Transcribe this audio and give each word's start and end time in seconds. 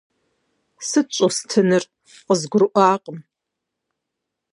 Сыт 0.87 1.07
щӀостынур, 1.15 1.83
къызгурыӏуакъым? 2.25 3.17